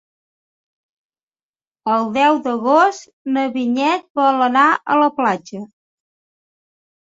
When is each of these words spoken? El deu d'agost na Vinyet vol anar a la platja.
El 1.95 2.07
deu 2.15 2.39
d'agost 2.47 3.05
na 3.37 3.45
Vinyet 3.59 4.09
vol 4.23 4.43
anar 4.49 4.67
a 4.75 4.99
la 5.05 5.13
platja. 5.21 5.65